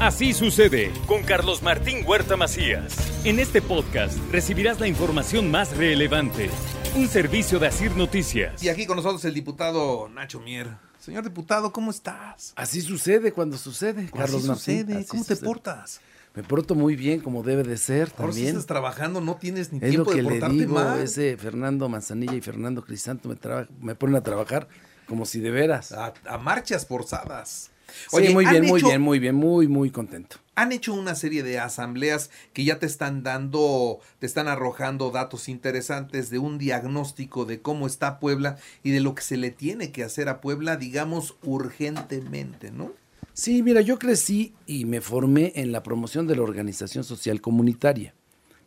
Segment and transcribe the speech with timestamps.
[0.00, 2.94] Así sucede con Carlos Martín Huerta Macías.
[3.24, 6.50] En este podcast recibirás la información más relevante.
[6.96, 8.62] Un servicio de Asir Noticias.
[8.62, 10.68] Y aquí con nosotros el diputado Nacho Mier.
[10.98, 12.52] Señor diputado, ¿cómo estás?
[12.56, 14.80] Así sucede cuando sucede, Carlos Así Martín.
[14.80, 14.98] sucede.
[14.98, 16.00] Así ¿Cómo te portas?
[16.34, 18.48] Me porto muy bien, como debe de ser Ahora sí también.
[18.48, 21.00] estás trabajando, no tienes ni Es lo tiempo que de le portarte digo, mal.
[21.00, 23.36] ese Fernando Manzanilla y Fernando Crisanto me,
[23.80, 24.68] me ponen a trabajar
[25.08, 25.92] como si de veras.
[25.92, 27.70] A, a marchas forzadas.
[28.12, 30.36] Oye, muy ¿han bien, muy bien, muy bien, muy, muy contento.
[30.54, 35.48] Han hecho una serie de asambleas que ya te están dando, te están arrojando datos
[35.48, 39.92] interesantes de un diagnóstico de cómo está Puebla y de lo que se le tiene
[39.92, 42.92] que hacer a Puebla, digamos, urgentemente, ¿no?
[43.34, 48.14] Sí, mira, yo crecí y me formé en la promoción de la organización social comunitaria.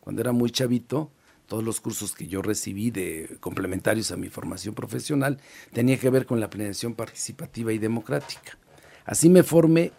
[0.00, 1.10] Cuando era muy chavito,
[1.50, 5.38] todos los cursos que yo recibí de complementarios a mi formación profesional
[5.72, 8.56] tenía que ver con la planeación participativa y democrática.
[9.04, 9.92] Así me formé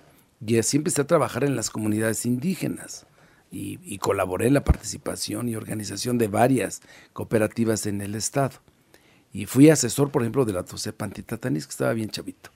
[0.46, 3.06] y así empecé a trabajar en las comunidades indígenas
[3.52, 6.82] y, colaboré en la participación y organización de varias
[7.14, 8.56] cooperativas en el estado.
[9.34, 12.50] Y fui asesor, por ejemplo, de la Tosepa Antitatanis, que estaba bien chavito.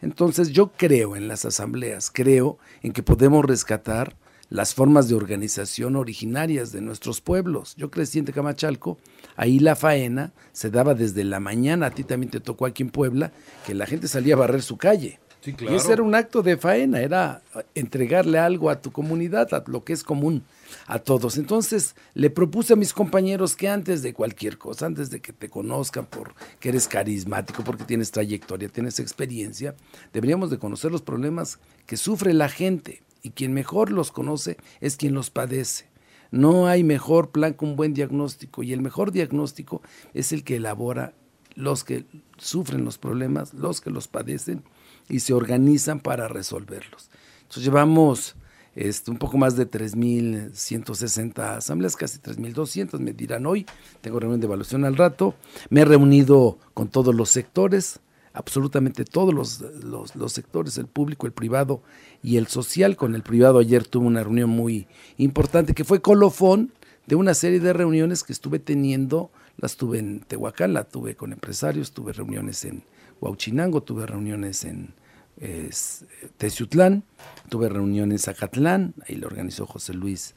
[0.00, 4.16] Entonces yo creo en las asambleas, creo en que podemos rescatar
[4.50, 7.74] las formas de organización originarias de nuestros pueblos.
[7.76, 8.98] Yo crecí en Tecamachalco,
[9.36, 12.90] ahí la faena se daba desde la mañana, a ti también te tocó aquí en
[12.90, 13.32] Puebla,
[13.64, 15.20] que la gente salía a barrer su calle.
[15.42, 17.42] Sí, Y ese era un acto de faena, era
[17.74, 20.44] entregarle algo a tu comunidad, a lo que es común
[20.86, 21.36] a todos.
[21.36, 25.48] Entonces le propuse a mis compañeros que antes de cualquier cosa, antes de que te
[25.48, 29.74] conozcan por que eres carismático, porque tienes trayectoria, tienes experiencia,
[30.12, 34.96] deberíamos de conocer los problemas que sufre la gente y quien mejor los conoce es
[34.96, 35.90] quien los padece.
[36.30, 39.82] No hay mejor plan que un buen diagnóstico y el mejor diagnóstico
[40.14, 41.14] es el que elabora
[41.54, 42.04] los que
[42.38, 44.62] sufren los problemas, los que los padecen
[45.08, 47.10] y se organizan para resolverlos.
[47.42, 48.36] Entonces llevamos
[48.74, 53.66] este, un poco más de 3.160 asambleas, casi 3.200, me dirán hoy,
[54.00, 55.34] tengo reunión de evaluación al rato,
[55.68, 58.00] me he reunido con todos los sectores,
[58.32, 61.82] absolutamente todos los, los, los sectores, el público, el privado
[62.22, 62.96] y el social.
[62.96, 64.86] Con el privado ayer tuve una reunión muy
[65.18, 66.72] importante que fue colofón
[67.06, 69.30] de una serie de reuniones que estuve teniendo,
[69.62, 72.84] las tuve en Tehuacán, la tuve con empresarios, tuve reuniones en
[73.22, 74.94] Huauchinango, tuve reuniones en
[75.38, 76.04] es,
[76.36, 77.04] Teciutlán,
[77.48, 80.34] tuve reuniones en Zacatlán, ahí lo organizó José Luis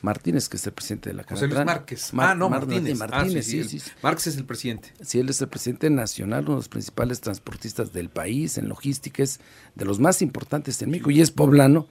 [0.00, 1.64] Martínez, que es el presidente de la José Luis.
[1.64, 2.14] Márquez.
[2.14, 2.96] Mar- ah, no, Mar- Martínez.
[2.98, 3.90] Martínez, Ah, sí, sí, sí, sí, sí.
[4.02, 4.92] Márquez es el presidente.
[5.02, 9.22] Sí, él es el presidente nacional, uno de los principales transportistas del país en logística,
[9.22, 9.40] es
[9.74, 11.88] de los más importantes en México y es poblano.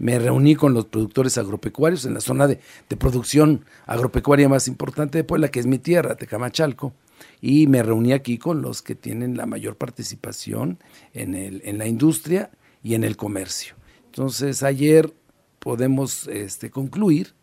[0.00, 2.58] Me reuní con los productores agropecuarios en la zona de,
[2.98, 6.94] producción agropecuaria más importante de Puebla, que es mi tierra, Tecamachalco,
[7.42, 10.78] y me reuní aquí con los que tienen la mayor participación
[11.12, 12.50] en, el, en la industria
[12.82, 13.74] y en el comercio.
[14.06, 15.12] Entonces, ayer
[15.58, 17.34] podemos este, concluir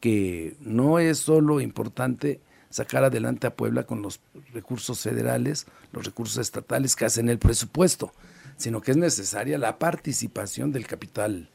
[0.00, 4.18] que no es solo importante sacar adelante a Puebla con los
[4.52, 8.12] recursos federales, los recursos estatales que hacen el presupuesto,
[8.56, 11.48] sino que es necesaria la participación del capital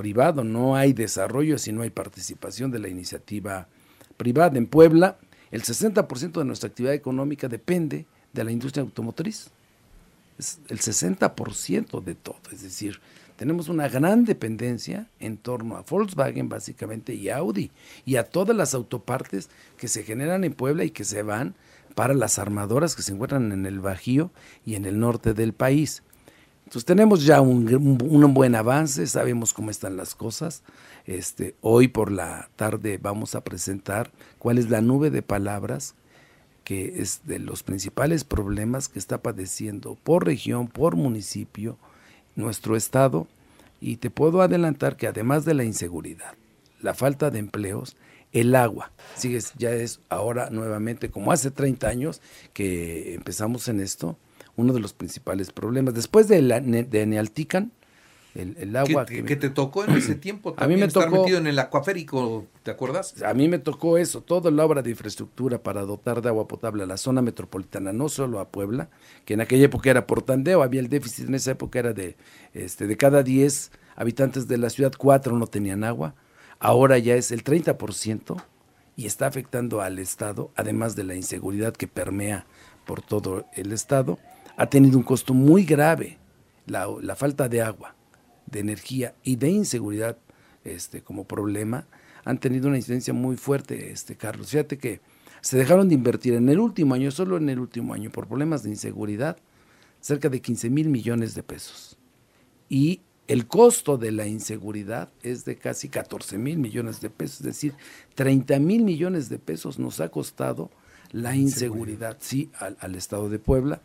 [0.00, 0.44] privado.
[0.44, 3.68] No hay desarrollo si no hay participación de la iniciativa
[4.16, 4.56] privada.
[4.56, 5.18] En Puebla,
[5.50, 9.50] el 60% de nuestra actividad económica depende de la industria automotriz.
[10.38, 12.40] Es el 60% de todo.
[12.50, 12.98] Es decir,
[13.36, 17.70] tenemos una gran dependencia en torno a Volkswagen básicamente y Audi
[18.06, 21.54] y a todas las autopartes que se generan en Puebla y que se van
[21.94, 24.30] para las armadoras que se encuentran en el Bajío
[24.64, 26.02] y en el norte del país.
[26.70, 30.62] Entonces tenemos ya un, un- un buen avance, sabemos cómo están las cosas.
[31.04, 35.96] Este, hoy por la tarde vamos a presentar cuál es la nube de palabras
[36.62, 41.76] que es de los principales problemas que está padeciendo por región, por municipio,
[42.36, 43.26] nuestro estado.
[43.80, 46.34] Y te puedo adelantar que además de la inseguridad,
[46.80, 47.96] la falta de empleos,
[48.30, 54.16] el agua, sigue, ya es ahora nuevamente, como hace 30 años que empezamos en esto,
[54.56, 55.94] uno de los principales problemas.
[55.94, 57.72] Después de, la, de Nealtican,
[58.34, 59.06] el, el agua...
[59.06, 61.46] que, que te tocó en ese tiempo A mí también me estar tocó- metido en
[61.48, 63.20] el acuaférico, ¿te acuerdas?
[63.22, 66.84] A mí me tocó eso, toda la obra de infraestructura para dotar de agua potable
[66.84, 68.88] a la zona metropolitana, no solo a Puebla,
[69.24, 72.16] que en aquella época era por tandeo, había el déficit en esa época era de,
[72.54, 76.14] este, de cada 10 habitantes de la ciudad, 4 no tenían agua,
[76.60, 78.40] ahora ya es el 30%
[78.94, 82.46] y está afectando al Estado, además de la inseguridad que permea
[82.86, 84.18] por todo el Estado,
[84.60, 86.18] ha tenido un costo muy grave
[86.66, 87.96] la, la falta de agua,
[88.44, 90.18] de energía y de inseguridad
[90.64, 91.86] este, como problema
[92.26, 94.50] han tenido una incidencia muy fuerte, este Carlos.
[94.50, 95.00] Fíjate que
[95.40, 98.62] se dejaron de invertir en el último año, solo en el último año, por problemas
[98.62, 99.38] de inseguridad,
[99.98, 101.96] cerca de 15 mil millones de pesos.
[102.68, 107.46] Y el costo de la inseguridad es de casi 14 mil millones de pesos, es
[107.46, 107.72] decir,
[108.14, 110.70] 30 mil millones de pesos nos ha costado
[111.12, 113.80] la inseguridad, sí, al, al, Estado de Puebla.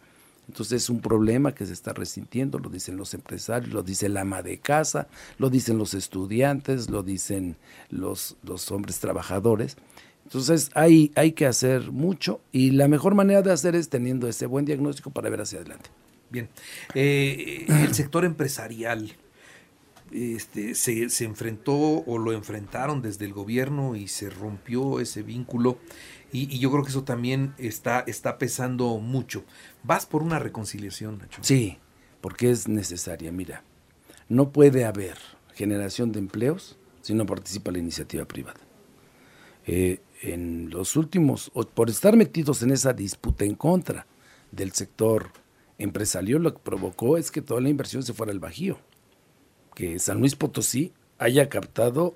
[0.47, 4.17] Entonces es un problema que se está resintiendo, lo dicen los empresarios, lo dice el
[4.17, 5.07] ama de casa,
[5.37, 7.57] lo dicen los estudiantes, lo dicen
[7.89, 9.77] los, los hombres trabajadores.
[10.23, 14.45] Entonces hay, hay que hacer mucho y la mejor manera de hacer es teniendo ese
[14.45, 15.89] buen diagnóstico para ver hacia adelante.
[16.29, 16.49] Bien,
[16.95, 19.15] eh, el sector empresarial
[20.11, 25.77] este, se, se, enfrentó o lo enfrentaron desde el gobierno y se rompió ese vínculo
[26.31, 29.43] y, yo creo que eso también está, está pesando mucho.
[29.83, 31.41] ¿Vas por una reconciliación, Nacho?
[31.43, 31.77] Sí,
[32.21, 33.31] porque es necesaria.
[33.31, 33.63] Mira,
[34.27, 35.17] no puede haber
[35.53, 38.59] generación de empleos si no participa la iniciativa privada.
[39.67, 44.07] Eh, en los últimos, por estar metidos en esa disputa en contra
[44.51, 45.31] del sector
[45.77, 48.79] empresarial, lo que provocó es que toda la inversión se fuera al Bajío.
[49.73, 52.15] Que San Luis Potosí haya captado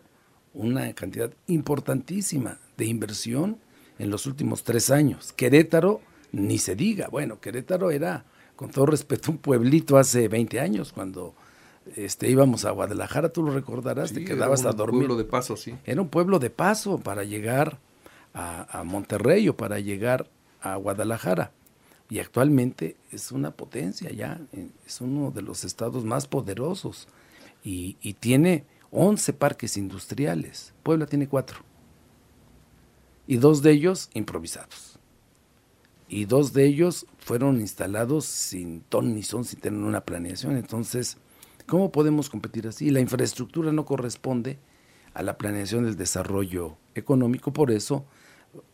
[0.53, 3.59] una cantidad importantísima de inversión
[3.99, 5.33] en los últimos tres años.
[5.33, 6.01] Querétaro,
[6.31, 7.07] ni se diga.
[7.09, 8.25] Bueno, Querétaro era,
[8.55, 11.33] con todo respeto, un pueblito hace 20 años, cuando
[11.95, 14.99] este, íbamos a Guadalajara, tú lo recordarás, Sí, te quedabas era a un dormir.
[15.01, 15.75] pueblo de paso, sí.
[15.85, 17.77] Era un pueblo de paso para llegar
[18.33, 20.27] a, a Monterrey o para llegar
[20.61, 21.51] a Guadalajara.
[22.09, 24.41] Y actualmente es una potencia ya,
[24.87, 27.07] es uno de los estados más poderosos
[27.63, 30.73] y, y tiene 11 parques industriales.
[30.81, 31.59] Puebla tiene cuatro.
[33.29, 34.97] Y dos de ellos improvisados.
[36.07, 40.57] Y dos de ellos fueron instalados sin ton ni son, sin tener una planeación.
[40.57, 41.17] Entonces,
[41.67, 42.89] ¿cómo podemos competir así?
[42.89, 44.57] La infraestructura no corresponde
[45.13, 48.03] a la planeación del desarrollo económico, por eso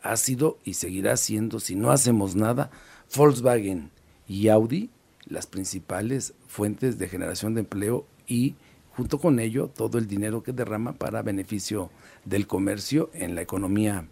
[0.02, 2.72] ha sido y seguirá siendo, si no hacemos nada,
[3.14, 3.92] Volkswagen
[4.26, 4.90] y Audi
[5.26, 8.56] las principales fuentes de generación de empleo y
[8.92, 11.92] junto con ello todo el dinero que derrama para beneficio
[12.24, 14.08] del comercio en la economía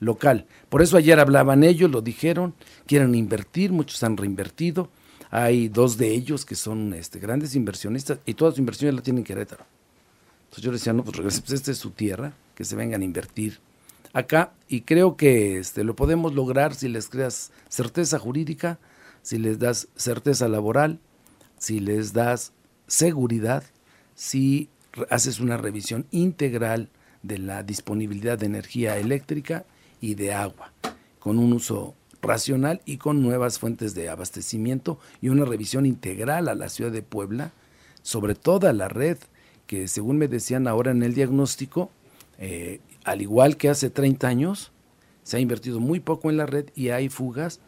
[0.00, 0.46] local.
[0.68, 2.54] Por eso ayer hablaban ellos, lo dijeron,
[2.86, 4.90] quieren invertir, muchos han reinvertido.
[5.30, 9.20] Hay dos de ellos que son este, grandes inversionistas y todas sus inversiones la tienen
[9.20, 9.64] en Querétaro.
[10.44, 13.02] Entonces yo les decía, no, pues regresen, pues esta es su tierra, que se vengan
[13.02, 13.60] a invertir
[14.12, 18.78] acá y creo que este, lo podemos lograr si les creas certeza jurídica,
[19.22, 21.00] si les das certeza laboral,
[21.58, 22.52] si les das
[22.86, 23.64] seguridad,
[24.14, 24.70] si
[25.10, 26.88] haces una revisión integral
[27.22, 29.64] de la disponibilidad de energía eléctrica
[30.00, 30.72] y de agua,
[31.18, 36.54] con un uso racional y con nuevas fuentes de abastecimiento y una revisión integral a
[36.54, 37.52] la ciudad de Puebla
[38.02, 39.18] sobre toda la red
[39.66, 41.90] que según me decían ahora en el diagnóstico,
[42.38, 44.72] eh, al igual que hace 30 años,
[45.22, 47.60] se ha invertido muy poco en la red y hay fugas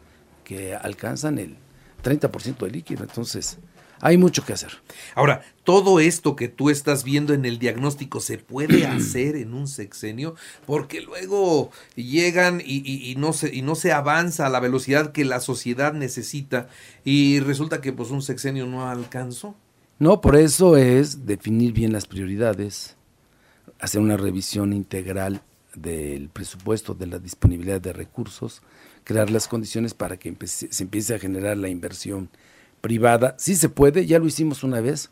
[0.43, 1.57] que alcanzan el
[2.03, 3.03] 30% de líquido.
[3.03, 3.59] Entonces,
[4.01, 4.71] hay mucho que hacer.
[5.15, 9.67] Ahora, todo esto que tú estás viendo en el diagnóstico se puede hacer en un
[9.67, 14.59] sexenio, porque luego llegan y, y, y, no se, y no se avanza a la
[14.59, 16.67] velocidad que la sociedad necesita
[17.05, 19.55] y resulta que pues un sexenio no alcanzó.
[19.99, 22.95] No, por eso es definir bien las prioridades,
[23.79, 25.43] hacer una revisión integral
[25.75, 28.63] del presupuesto, de la disponibilidad de recursos,
[29.03, 32.29] crear las condiciones para que se empiece a generar la inversión
[32.81, 33.35] privada.
[33.37, 35.11] Sí se puede, ya lo hicimos una vez.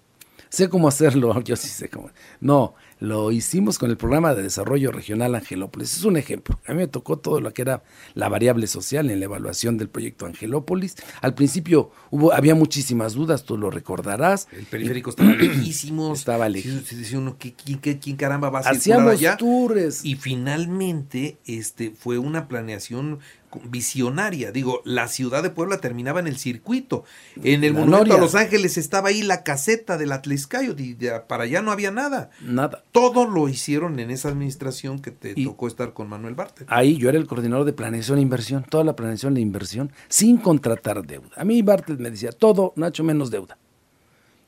[0.50, 2.10] Sé cómo hacerlo, yo sí sé cómo.
[2.42, 5.96] No, lo hicimos con el programa de desarrollo regional Angelópolis.
[5.96, 6.60] Es un ejemplo.
[6.68, 7.84] A mí me tocó todo lo que era
[8.16, 10.96] la variable social en la evaluación del proyecto Angelópolis.
[11.22, 14.48] Al principio hubo, había muchísimas dudas, tú lo recordarás.
[14.52, 16.14] El periférico estaba lejísimo.
[16.14, 16.82] Estaba lejísimo.
[16.82, 19.38] Se decía uno, ¿quién, quién caramba va a Hacíamos allá?
[19.38, 20.04] tours.
[20.04, 23.20] Y finalmente este, fue una planeación
[23.66, 24.52] visionaria.
[24.52, 27.04] Digo, la ciudad de Puebla terminaba en el circuito.
[27.44, 28.16] En el La monumento Noria.
[28.16, 30.76] a Los Ángeles estaba ahí la caseta del Atliscayo.
[30.78, 30.96] Y
[31.28, 32.30] para allá no había nada.
[32.42, 32.84] Nada.
[32.92, 36.68] Todo lo hicieron en esa administración que te Y- tocó estar con Manuel Bartel.
[36.70, 40.38] Ahí yo era el coordinador de planeación e inversión, toda la planeación de inversión, sin
[40.38, 41.30] contratar deuda.
[41.36, 43.58] A mí Bartlett me decía, todo, Nacho, menos deuda.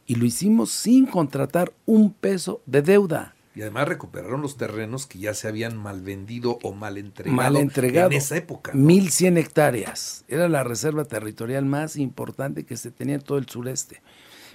[0.07, 3.35] Y lo hicimos sin contratar un peso de deuda.
[3.53, 7.57] Y además recuperaron los terrenos que ya se habían mal vendido o mal entregado, mal
[7.57, 8.11] entregado.
[8.11, 8.71] en esa época.
[8.73, 8.85] ¿no?
[8.85, 10.23] 1100 hectáreas.
[10.27, 14.01] Era la reserva territorial más importante que se tenía en todo el sureste.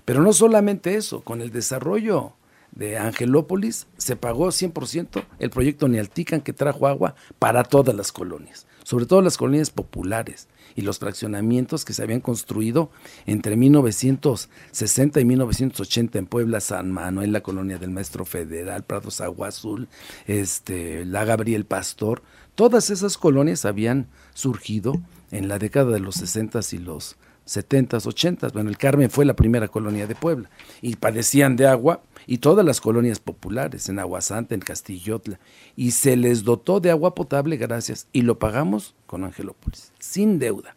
[0.06, 2.34] Pero no solamente eso, con el desarrollo
[2.76, 8.66] de Angelópolis se pagó 100% el proyecto Nealtican que trajo agua para todas las colonias,
[8.84, 12.90] sobre todo las colonias populares y los fraccionamientos que se habían construido
[13.24, 19.48] entre 1960 y 1980 en Puebla, San Manuel, la colonia del Maestro Federal, Prados Agua
[19.48, 19.88] Azul,
[20.26, 22.22] este, la Gabriel Pastor,
[22.54, 27.16] todas esas colonias habían surgido en la década de los 60 y los
[27.46, 28.52] 70s, 80s.
[28.52, 30.50] Bueno, el Carmen fue la primera colonia de Puebla
[30.82, 35.38] y padecían de agua y todas las colonias populares en Aguasanta, en Castillotla.
[35.76, 40.76] Y se les dotó de agua potable gracias y lo pagamos con Angelópolis, sin deuda.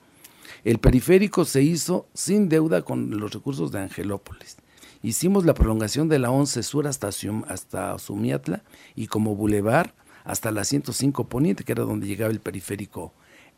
[0.64, 4.58] El periférico se hizo sin deuda con los recursos de Angelópolis.
[5.02, 7.10] Hicimos la prolongación de la 11 Sur hasta,
[7.48, 8.64] hasta Sumiatla
[8.96, 9.94] y como bulevar
[10.26, 13.14] hasta la 105 Poniente, que era donde llegaba el periférico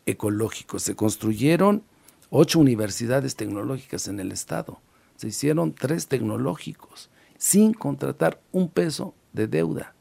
[0.06, 0.78] ecológico.
[0.78, 1.82] Se construyeron
[2.30, 4.78] ocho universidades tecnológicas en el estado.
[5.16, 7.10] Se hicieron tres tecnológicos
[7.42, 9.96] sin contratar un peso de deuda.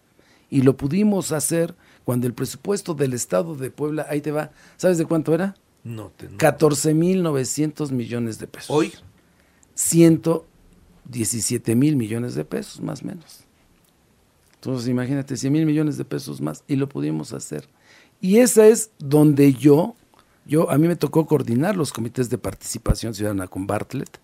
[0.52, 5.00] Y lo pudimos hacer cuando el presupuesto del estado de Puebla, ahí te va, ¿sabes
[5.00, 5.56] de cuánto era?
[5.84, 8.70] No, te, 14.900 millones de pesos.
[8.70, 8.94] Hoy.
[9.74, 13.46] 117 mil millones de pesos, más o menos.
[14.54, 17.68] Entonces, imagínate, 100 mil millones de pesos más y lo pudimos hacer.
[18.22, 19.96] Y esa es donde yo,
[20.46, 24.20] yo, a mí me tocó coordinar los comités de participación ciudadana con Bartlett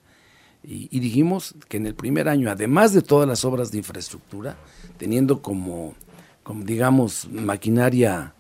[0.64, 4.58] y, dijimos que en el primer año, además de todas las obras de infraestructura,
[4.98, 5.96] teniendo como,
[6.64, 8.34] digamos, maquinaria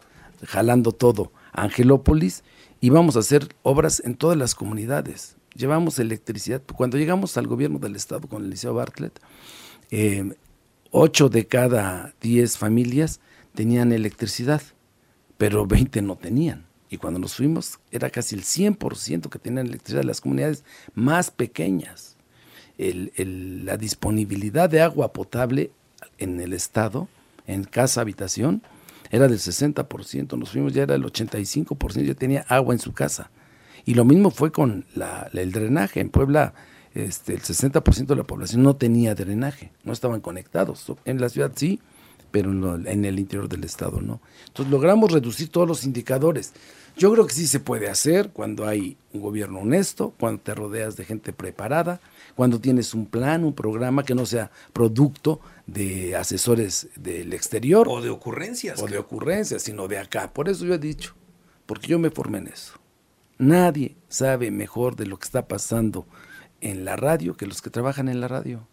[0.45, 2.43] jalando todo, Angelópolis,
[2.81, 5.37] íbamos a hacer obras en todas las comunidades.
[5.55, 6.61] Llevamos electricidad.
[6.75, 9.19] Cuando llegamos al gobierno del estado con el Liceo Bartlett,
[9.89, 10.33] eh,
[10.91, 13.21] ocho de cada diez familias
[13.55, 14.61] tenían electricidad,
[15.37, 16.66] pero 20 no tenían.
[16.89, 20.63] Y cuando nos fuimos, era casi el 100% que tenían electricidad las comunidades
[20.93, 22.15] más pequeñas.
[22.77, 25.71] la disponibilidad de agua potable
[26.19, 27.07] en el estado,
[27.47, 28.61] en casa, habitación,
[29.09, 30.37] era del 60%.
[30.37, 33.31] Nos fuimos, ya era el 85%, ya tenía agua en su casa.
[33.85, 34.85] Y lo mismo fue con
[35.33, 36.01] el drenaje.
[36.01, 36.53] En Puebla
[36.93, 40.85] este, el 60% de la población no tenía drenaje, no estaban conectados.
[41.05, 41.79] En la ciudad sí,
[42.37, 44.21] pero en, el interior del estado no.
[44.45, 46.53] Entonces logramos reducir todos los indicadores.
[46.95, 50.95] Yo creo que sí se puede hacer cuando hay un gobierno honesto, cuando te rodeas
[50.95, 51.99] de gente preparada,
[52.35, 57.87] cuando tienes un plan, un programa que no sea producto de asesores del exterior.
[57.89, 58.79] O de ocurrencias.
[58.83, 60.31] O de ocurrencias, sino de acá.
[60.31, 61.15] Por eso yo he dicho,
[61.65, 62.73] porque yo me formé en eso.
[63.39, 66.05] Nadie sabe mejor de lo que está pasando
[66.61, 68.67] en la radio que los que trabajan en la radio.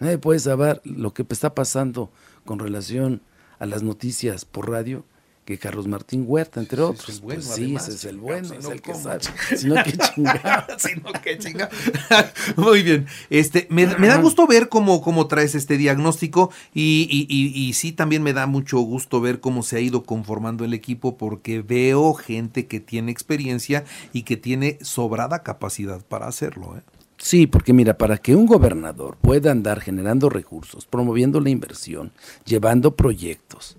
[0.00, 2.10] Nadie puede saber lo que está pasando
[2.44, 3.22] con relación
[3.58, 5.04] a las noticias por radio
[5.44, 7.20] que Carlos Martín Huerta, entre otros.
[7.20, 9.20] Pues sí, ese es el bueno, es el que sabe.
[9.56, 10.66] Si no, qué chingada.
[10.78, 11.70] si no, qué chingada.
[12.56, 13.06] Muy bien.
[13.30, 17.90] Este, me, da gusto ver cómo, cómo traes este diagnóstico y, y, y, y, sí,
[17.92, 22.14] también me da mucho gusto ver cómo se ha ido conformando el equipo porque veo
[22.14, 26.76] gente que tiene experiencia y que tiene sobrada capacidad para hacerlo.
[26.76, 26.82] ¿eh?
[27.22, 32.12] Sí, porque mira, para que un gobernador pueda andar generando recursos, promoviendo la inversión,
[32.46, 33.76] llevando proyectos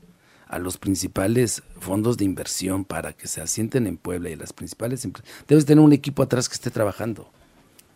[0.47, 5.03] a los principales fondos de inversión para que se asienten en Puebla y las principales
[5.05, 7.31] empresas, debes tener un equipo atrás que esté trabajando,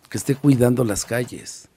[0.10, 1.70] que esté cuidando las calles,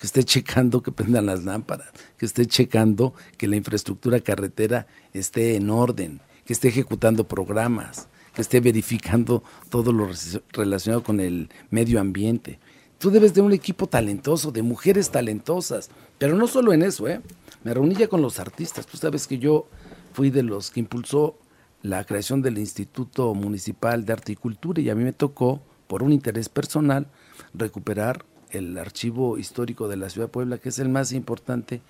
[0.00, 5.54] que esté checando que prendan las lámparas, que esté checando que la infraestructura carretera esté
[5.54, 10.08] en orden, que esté ejecutando programas, que esté verificando todo lo
[10.52, 12.58] relacionado con el medio ambiente
[13.02, 17.20] Tú debes de un equipo talentoso, de mujeres talentosas, pero no solo en eso, ¿eh?
[17.64, 18.86] Me reuní ya con los artistas.
[18.86, 19.66] Tú sabes que yo
[20.12, 21.36] fui de los que impulsó
[21.82, 26.04] la creación del Instituto Municipal de Arte y Cultura y a mí me tocó, por
[26.04, 27.08] un interés personal,
[27.54, 31.82] recuperar el archivo histórico de la ciudad de Puebla, que es el más importante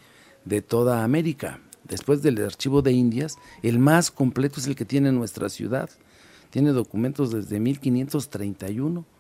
[0.47, 1.61] de toda América.
[1.85, 5.91] Después del archivo de Indias, el más completo es el que tiene nuestra ciudad.
[6.49, 9.12] Tiene documentos desde 1531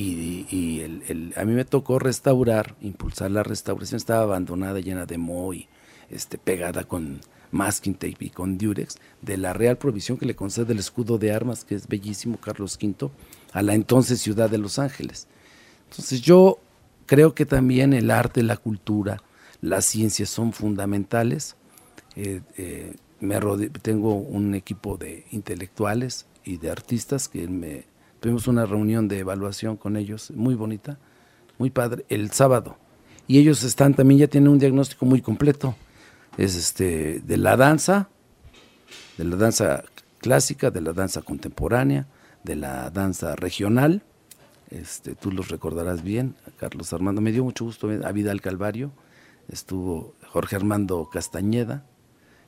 [0.00, 5.54] y, el, a mí me tocó restaurar, impulsar la restauración, estaba abandonada, llena de moho
[5.54, 5.68] y
[6.10, 10.72] este, pegada con masking tape y con durex, de la real provisión que le concede
[10.72, 13.10] el escudo de armas, que es bellísimo, Carlos V,
[13.52, 15.26] a la entonces ciudad de Los Ángeles.
[15.90, 16.58] Entonces yo
[17.06, 19.22] creo que también el arte, la cultura,
[19.60, 21.56] las ciencias son fundamentales.
[22.14, 23.40] Eh, eh, me
[23.82, 27.86] tengo un equipo de intelectuales y de artistas que me
[28.20, 30.98] Tuvimos una reunión de evaluación con ellos, muy bonita,
[31.58, 32.76] muy padre, el sábado.
[33.28, 35.76] Y ellos están también, ya tienen un diagnóstico muy completo.
[36.36, 38.08] Es este de la danza,
[39.18, 39.84] de la danza
[40.18, 42.06] clásica, de la danza contemporánea,
[42.42, 44.02] de la danza regional.
[44.70, 47.20] Este, tú los recordarás bien, Carlos Armando.
[47.20, 48.92] Me dio mucho gusto a Vidal Calvario,
[49.48, 51.84] estuvo Jorge Armando Castañeda.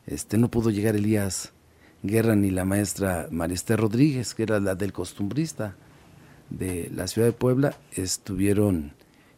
[0.06, 1.52] Este, no pudo llegar Elías
[2.02, 5.76] Guerra ni la maestra Mariste Rodríguez, que era la del costumbrista
[6.48, 8.92] de la ciudad de Puebla, estuvieron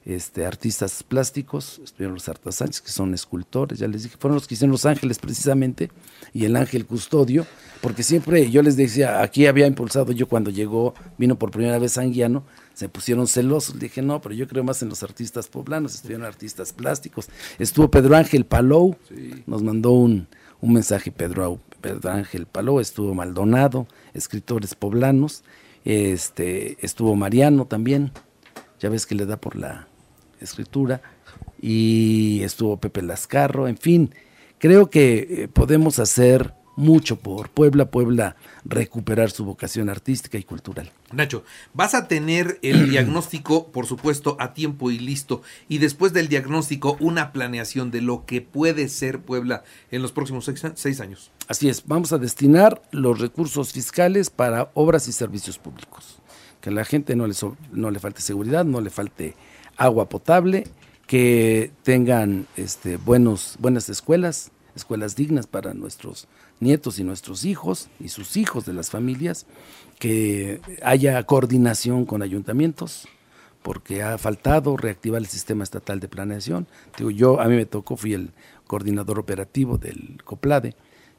[0.04, 4.54] este, artistas plásticos, estuvieron los artesanos, que son escultores, ya les dije, fueron los que
[4.54, 5.90] hicieron Los Ángeles precisamente,
[6.32, 7.46] y el ángel custodio,
[7.80, 11.92] porque siempre yo les decía, aquí había impulsado yo cuando llegó, vino por primera vez
[11.92, 13.78] Sanguiano, se pusieron celosos.
[13.78, 17.28] Dije, no, pero yo creo más en los artistas poblanos, estuvieron artistas plásticos.
[17.58, 18.96] Estuvo Pedro Ángel Palou,
[19.46, 20.26] nos mandó un,
[20.60, 25.44] un mensaje Pedro, Pedro Ángel Palou, estuvo Maldonado, escritores poblanos,
[25.84, 28.12] este, estuvo Mariano también,
[28.80, 29.88] ya ves que le da por la
[30.40, 31.02] escritura,
[31.60, 34.14] y estuvo Pepe Lascarro, en fin,
[34.58, 40.90] creo que eh, podemos hacer mucho por Puebla, Puebla recuperar su vocación artística y cultural.
[41.12, 46.28] Nacho, vas a tener el diagnóstico, por supuesto, a tiempo y listo, y después del
[46.28, 51.30] diagnóstico una planeación de lo que puede ser Puebla en los próximos seis, años.
[51.48, 56.20] Así es, vamos a destinar los recursos fiscales para obras y servicios públicos,
[56.60, 57.34] que a la gente no le,
[57.72, 59.34] no le falte seguridad, no le falte
[59.76, 60.64] agua potable,
[61.06, 66.28] que tengan este, buenos, buenas escuelas, escuelas dignas para nuestros
[66.62, 69.46] nietos y nuestros hijos y sus hijos de las familias,
[69.98, 73.06] que haya coordinación con ayuntamientos,
[73.62, 76.66] porque ha faltado reactivar el sistema estatal de planeación.
[76.96, 78.30] Digo, yo a mí me tocó, fui el
[78.66, 80.74] coordinador operativo del COPLADE,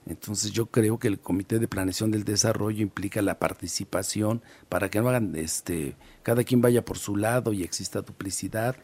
[0.06, 5.00] entonces yo creo que el Comité de Planeación del Desarrollo implica la participación para que
[5.00, 8.76] no hagan este cada quien vaya por su lado y exista duplicidad,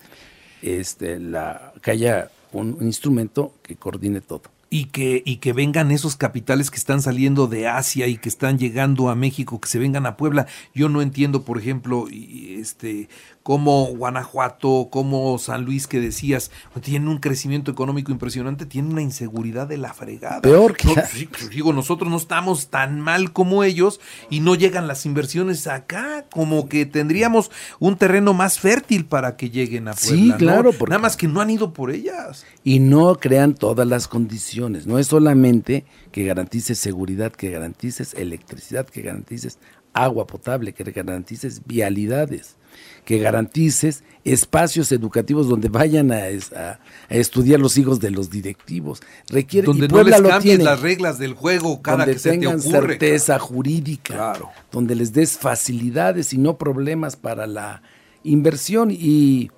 [0.62, 6.16] este la que haya un instrumento que coordine todo y que, y que vengan esos
[6.16, 10.06] capitales que están saliendo de Asia y que están llegando a México, que se vengan
[10.06, 10.48] a Puebla.
[10.76, 13.10] Yo no entiendo, por ejemplo, este,
[13.42, 19.68] como Guanajuato, como San Luis que decías, tienen un crecimiento económico impresionante, tienen una inseguridad
[19.68, 20.42] de la fregada.
[20.42, 20.90] Peor que...
[20.90, 24.00] Pues, digo, nosotros no estamos tan mal como ellos
[24.30, 27.50] y no llegan las inversiones acá, como que tendríamos
[27.80, 30.18] un terreno más fértil para que lleguen a Puebla.
[30.18, 30.72] Sí, claro.
[30.88, 32.46] Nada más que no han ido por ellas.
[32.64, 34.59] Y no crean todas las condiciones.
[34.60, 39.58] No es solamente que garantices seguridad, que garantices electricidad, que garantices
[39.94, 42.58] agua potable, que garantices vialidades
[43.06, 46.28] que garantices espacios educativos donde vayan a,
[47.10, 49.02] estudiar los hijos de los directivos.
[49.30, 53.40] Requiere, donde no les cambien las reglas del juego cada donde que se tengan certeza
[53.40, 54.34] jurídica,
[54.72, 57.82] donde les des facilidades y no problemas para la
[58.24, 58.92] inversión.
[58.92, 59.50] Y,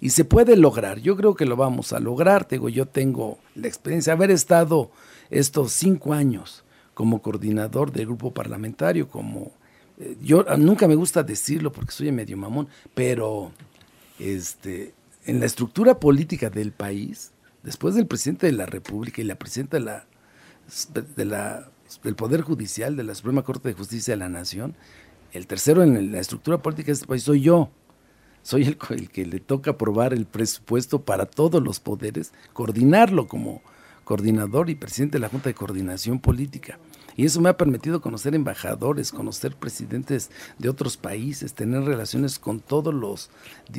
[0.00, 1.00] y se puede lograr.
[1.00, 2.44] Yo creo que lo vamos a lograr.
[2.44, 4.90] Tengo, yo tengo la experiencia de haber estado
[5.30, 9.52] estos cinco años como coordinador del grupo parlamentario, como
[10.22, 13.52] yo ah, nunca me gusta decirlo porque soy medio mamón, pero
[14.18, 14.94] este,
[15.26, 17.32] en la estructura política del país,
[17.62, 20.06] después del presidente de la República y la presidenta de la,
[21.16, 21.70] de la,
[22.04, 24.74] del Poder Judicial, de la Suprema Corte de Justicia de la Nación,
[25.32, 27.70] el tercero en la estructura política de este país soy yo.
[28.48, 33.60] Soy el, que le toca aprobar el presupuesto para todos los poderes, coordinarlo como
[34.04, 36.78] coordinador y presidente de la Junta de Coordinación Política.
[37.14, 42.60] Y eso me ha permitido conocer embajadores, conocer presidentes de otros países, tener relaciones con
[42.60, 43.28] todos los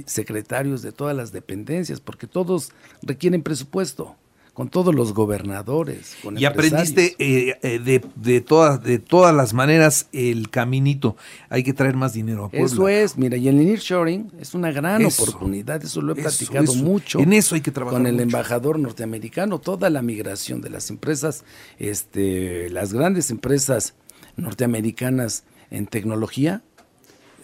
[0.05, 4.17] secretarios de todas las dependencias, porque todos requieren presupuesto
[4.59, 6.17] con todos los gobernadores.
[6.21, 11.15] Con y aprendiste eh, eh, de, de, todas, de todas las maneras el caminito.
[11.47, 12.65] Hay que traer más dinero a Puebla.
[12.65, 17.19] Eso es, mira, y el nearshoring es una gran oportunidad, eso lo he platicado mucho.
[17.21, 21.45] En eso hay que trabajar Con el embajador norteamericano, toda la migración de las empresas,
[21.77, 23.93] este, las grandes empresas
[24.35, 26.63] norteamericanas en tecnología,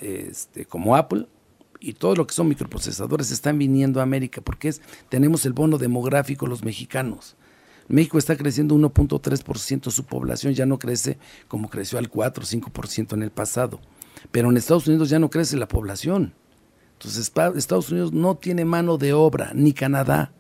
[0.01, 1.27] este, como Apple,
[1.85, 5.77] y todo lo que son microprocesadores están viniendo a América porque es, tenemos el bono
[5.77, 7.35] demográfico los mexicanos.
[7.87, 13.13] México está creciendo 1.3% su población, ya no crece como creció al 4 o 5%
[13.13, 13.79] en el pasado.
[14.31, 16.33] Pero en Estados Unidos ya no crece la población.
[16.93, 20.33] Entonces Estados Unidos no tiene mano de obra, ni Canadá.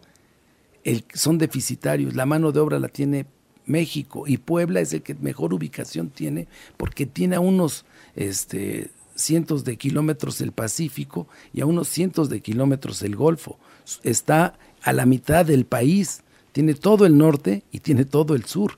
[0.83, 2.15] El, son deficitarios.
[2.15, 3.27] La mano de obra la tiene
[3.65, 9.63] México y Puebla es el que mejor ubicación tiene porque tiene a unos este, cientos
[9.63, 13.57] de kilómetros el Pacífico y a unos cientos de kilómetros el Golfo.
[14.03, 18.77] Está a la mitad del país, tiene todo el norte y tiene todo el sur.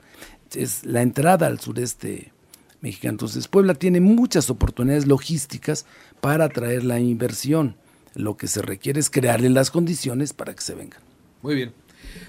[0.53, 2.31] Es la entrada al sureste
[2.81, 3.13] mexicano.
[3.13, 5.85] Entonces Puebla tiene muchas oportunidades logísticas
[6.21, 7.75] para atraer la inversión.
[8.13, 11.01] Lo que se requiere es crearle las condiciones para que se vengan.
[11.41, 11.73] Muy bien.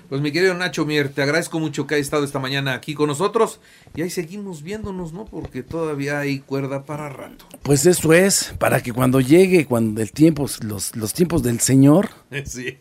[0.09, 3.09] Pues mi querido Nacho Mier, te agradezco mucho que hayas estado esta mañana aquí con
[3.09, 3.61] nosotros
[3.95, 5.27] y ahí seguimos viéndonos, ¿no?
[5.27, 7.47] Porque todavía hay cuerda para rato.
[7.63, 12.09] Pues eso es, para que cuando llegue, cuando el tiempo, los, los tiempos del Señor,
[12.45, 12.79] sí.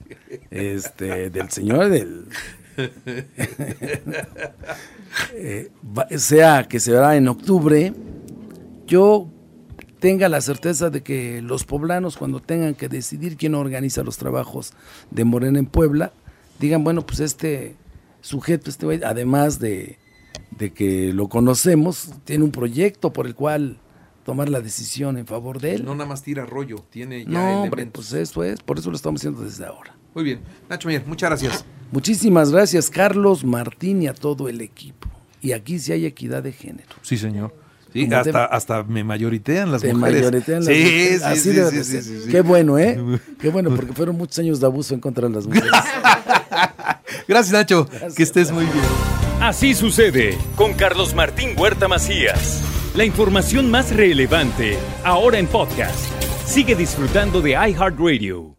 [0.50, 2.26] este, del Señor, del...
[5.34, 5.71] Eh,
[6.17, 7.93] sea que se verá en octubre,
[8.86, 9.28] yo
[10.00, 14.73] tenga la certeza de que los poblanos cuando tengan que decidir quién organiza los trabajos
[15.10, 16.12] de Morena en Puebla,
[16.60, 17.76] digan, bueno, pues este
[18.22, 19.98] sujeto, este además de,
[20.76, 23.78] que lo conocemos, tiene un proyecto por el cual
[24.26, 25.86] tomar la decisión en favor de él.
[25.86, 28.96] No nada más tira rollo, tiene ya No, hombre, pues eso es, por eso lo
[28.98, 29.96] estamos haciendo desde ahora.
[30.13, 30.39] Muy bien.
[30.70, 31.65] Nacho Mier, muchas gracias.
[31.91, 35.08] Muchísimas gracias, Carlos Martín y a todo el equipo.
[35.41, 36.89] Y aquí sí hay equidad de género.
[37.04, 37.54] Sí, señor.
[37.93, 40.24] Sí, hasta, te- hasta me mayoritean las Te mujeres.
[40.24, 41.17] mayoritean las sí, mujeres.
[41.20, 42.04] sí, Así sí, debe sí, de sí, ser.
[42.04, 42.30] sí, sí.
[42.30, 43.00] Qué bueno, ¿eh?
[43.39, 45.72] Qué bueno, porque fueron muchos años de abuso en contra de las mujeres.
[47.27, 47.87] Gracias, Nacho.
[48.15, 48.85] Que estés muy bien.
[49.41, 52.63] Así sucede con Carlos Martín Huerta Macías.
[52.95, 56.11] La información más relevante ahora en podcast.
[56.45, 58.57] Sigue disfrutando de iHeartRadio.